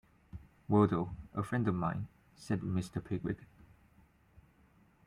[0.67, 3.05] Wardle— a friend of mine,’ said Mr.
[3.05, 3.41] Pickwick.